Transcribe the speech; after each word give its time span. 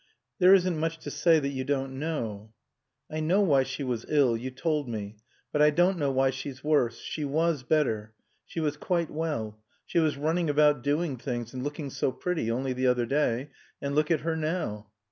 "There 0.39 0.55
isn't 0.55 0.79
much 0.79 0.97
to 1.01 1.11
say 1.11 1.37
that 1.39 1.49
you 1.49 1.63
don't 1.63 1.99
know" 1.99 2.53
"I 3.15 3.19
know 3.19 3.41
why 3.41 3.61
she 3.61 3.83
was 3.83 4.03
ill. 4.09 4.35
You 4.35 4.49
told 4.49 4.89
me. 4.89 5.17
But 5.51 5.61
I 5.61 5.69
don't 5.69 5.99
know 5.99 6.09
why 6.09 6.31
she's 6.31 6.63
worse. 6.63 6.97
She 6.97 7.23
was 7.23 7.61
better. 7.61 8.15
She 8.47 8.59
was 8.59 8.77
quite 8.77 9.11
well. 9.11 9.61
She 9.85 9.99
was 9.99 10.17
running 10.17 10.49
about 10.49 10.81
doing 10.81 11.17
things 11.17 11.53
and 11.53 11.61
looking 11.63 11.91
so 11.91 12.11
pretty 12.11 12.49
only 12.49 12.73
the 12.73 12.87
other 12.87 13.05
day. 13.05 13.51
And 13.79 13.93
look 13.93 14.09
at 14.09 14.21
her 14.21 14.35
now." 14.35 14.89